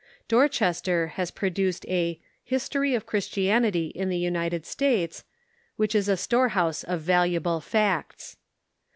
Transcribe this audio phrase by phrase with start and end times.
[0.27, 5.23] Dorchester has produced a "History of Christianity in the United States,"
[5.75, 8.35] which is a storehouse of valuable facts.